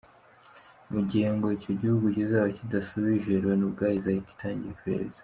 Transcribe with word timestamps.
Mu 0.91 0.99
gihe 1.09 1.27
ngo 1.35 1.47
icyo 1.57 1.71
gihugu 1.79 2.05
kizaba 2.15 2.47
kidasubije, 2.57 3.31
Loni 3.43 3.63
ubwayo 3.67 3.95
izahita 3.99 4.29
itangira 4.33 4.73
iperereza. 4.75 5.19